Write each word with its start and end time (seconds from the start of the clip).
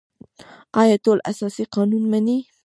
آیا 0.81 0.95
ټول 1.05 1.17
اساسي 1.31 1.63
قانون 1.75 2.03
مني؟ 2.11 2.37